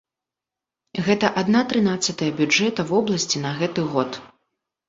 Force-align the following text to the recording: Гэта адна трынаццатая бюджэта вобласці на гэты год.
Гэта 1.07 1.29
адна 1.41 1.61
трынаццатая 1.73 2.31
бюджэта 2.39 2.87
вобласці 2.93 3.43
на 3.45 3.53
гэты 3.61 3.81
год. 3.93 4.19